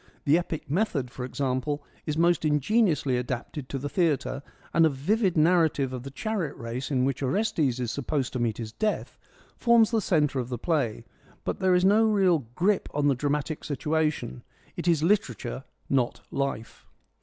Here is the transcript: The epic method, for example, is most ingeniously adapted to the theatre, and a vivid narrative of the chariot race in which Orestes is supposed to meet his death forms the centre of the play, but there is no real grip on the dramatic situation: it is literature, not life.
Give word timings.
The 0.25 0.35
epic 0.35 0.67
method, 0.67 1.11
for 1.11 1.23
example, 1.25 1.83
is 2.07 2.17
most 2.17 2.43
ingeniously 2.43 3.17
adapted 3.17 3.69
to 3.69 3.77
the 3.77 3.87
theatre, 3.87 4.41
and 4.73 4.83
a 4.83 4.89
vivid 4.89 5.37
narrative 5.37 5.93
of 5.93 6.01
the 6.01 6.09
chariot 6.09 6.55
race 6.55 6.89
in 6.89 7.05
which 7.05 7.21
Orestes 7.21 7.79
is 7.79 7.91
supposed 7.91 8.33
to 8.33 8.39
meet 8.39 8.57
his 8.57 8.71
death 8.71 9.19
forms 9.57 9.91
the 9.91 10.01
centre 10.01 10.39
of 10.39 10.49
the 10.49 10.57
play, 10.57 11.05
but 11.43 11.59
there 11.59 11.75
is 11.75 11.85
no 11.85 12.03
real 12.03 12.47
grip 12.55 12.89
on 12.95 13.09
the 13.09 13.13
dramatic 13.13 13.63
situation: 13.63 14.41
it 14.75 14.87
is 14.87 15.03
literature, 15.03 15.65
not 15.87 16.21
life. 16.31 16.87